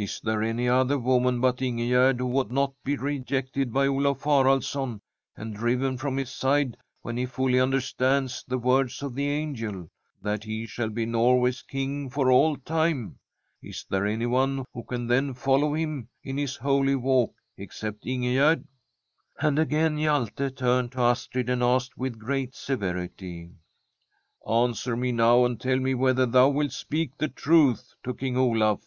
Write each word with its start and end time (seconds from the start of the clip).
ASTRID 0.00 0.08
* 0.08 0.14
Is 0.16 0.20
there 0.22 0.42
any 0.42 0.66
other 0.66 0.98
woman 0.98 1.42
but 1.42 1.58
Ingeeerd 1.60 2.20
who 2.20 2.26
would 2.28 2.50
not 2.50 2.72
be 2.82 2.96
rejected 2.96 3.70
by 3.70 3.86
Olaf 3.86 4.20
Haralasson 4.22 4.98
and 5.36 5.54
driven 5.54 5.98
from 5.98 6.16
his 6.16 6.30
side 6.30 6.78
when 7.02 7.18
he 7.18 7.26
fully 7.26 7.60
understands 7.60 8.42
the 8.48 8.56
words 8.56 9.02
of 9.02 9.14
the 9.14 9.28
angel, 9.28 9.90
that 10.22 10.42
he 10.44 10.64
shall 10.64 10.88
be 10.88 11.04
Norway's 11.04 11.60
King 11.60 12.08
for 12.08 12.30
all 12.30 12.56
time? 12.56 13.18
Is 13.60 13.84
there 13.90 14.06
anyone 14.06 14.64
who 14.72 14.84
can, 14.84 15.06
then, 15.06 15.34
follow 15.34 15.74
him 15.74 16.08
in 16.22 16.38
his 16.38 16.56
holy 16.56 16.96
walk 16.96 17.34
except 17.58 18.06
In 18.06 18.22
gegerd?' 18.22 18.64
And 19.42 19.58
again 19.58 19.98
Hjalte 19.98 20.56
turned 20.56 20.92
to 20.92 21.00
Astrid 21.02 21.50
and 21.50 21.62
asked 21.62 21.98
with 21.98 22.18
great 22.18 22.54
severity:' 22.54 23.50
Answer 24.50 24.96
me 24.96 25.12
now 25.12 25.44
and 25.44 25.60
tell 25.60 25.76
me 25.78 25.92
whether 25.94 26.24
thou 26.24 26.48
wilt 26.48 26.72
speak 26.72 27.18
the 27.18 27.28
truth 27.28 27.92
to 28.02 28.14
King; 28.14 28.38
Olaf 28.38 28.80